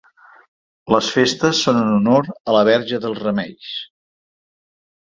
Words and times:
Les 0.95 1.09
festes 1.17 1.61
són 1.67 1.79
en 1.83 1.93
honor 1.99 2.33
a 2.33 2.57
la 2.59 2.65
Verge 2.73 3.03
dels 3.07 3.23
Remeis. 3.29 3.71